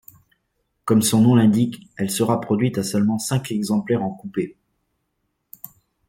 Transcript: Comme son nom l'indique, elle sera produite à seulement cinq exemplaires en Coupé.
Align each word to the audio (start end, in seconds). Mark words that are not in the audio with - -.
Comme 0.83 1.03
son 1.03 1.21
nom 1.21 1.35
l'indique, 1.35 1.87
elle 1.95 2.09
sera 2.09 2.41
produite 2.41 2.79
à 2.79 2.83
seulement 2.83 3.19
cinq 3.19 3.51
exemplaires 3.51 4.01
en 4.03 4.09
Coupé. 4.09 4.57